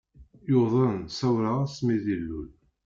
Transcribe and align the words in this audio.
Yuḍen 0.49 0.97
sawraɣ 1.17 1.55
ass 1.65 1.75
mi 1.85 1.95
d-ilul. 2.03 2.49